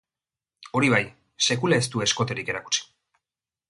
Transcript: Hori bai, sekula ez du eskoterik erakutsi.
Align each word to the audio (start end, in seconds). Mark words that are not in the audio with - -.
Hori 0.79 0.89
bai, 0.93 1.01
sekula 1.49 1.81
ez 1.85 1.87
du 1.97 2.05
eskoterik 2.09 2.53
erakutsi. 2.55 2.91